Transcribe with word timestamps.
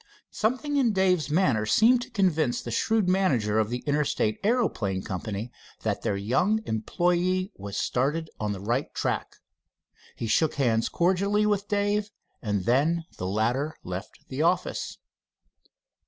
Something 0.31 0.77
in 0.77 0.93
Dave's 0.93 1.29
manner 1.29 1.67
seemed 1.67 2.01
to 2.01 2.09
convince 2.09 2.59
the 2.63 2.71
shrewd 2.71 3.07
manager 3.07 3.59
of 3.59 3.69
the 3.69 3.83
Interstate 3.85 4.39
Aeroplane 4.43 5.03
Company 5.03 5.51
that 5.83 6.01
their 6.01 6.17
young 6.17 6.59
employee 6.65 7.51
was 7.55 7.77
started 7.77 8.27
on 8.39 8.51
the 8.51 8.59
right 8.59 8.91
track. 8.95 9.35
He 10.15 10.25
shook 10.25 10.55
hands 10.55 10.89
cordially 10.89 11.45
with 11.45 11.67
Dave 11.67 12.09
when 12.39 12.63
the 12.63 13.27
latter 13.27 13.75
left 13.83 14.27
the 14.27 14.41
office. 14.41 14.97